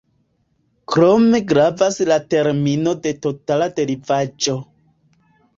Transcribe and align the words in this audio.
Krome 0.93 1.41
gravas 1.51 2.01
la 2.11 2.17
termino 2.35 2.97
de 3.05 3.13
totala 3.27 3.71
derivaĵo. 3.81 4.57